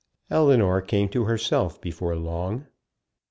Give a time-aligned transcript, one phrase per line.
[0.31, 2.65] Ellinor came to herself before long.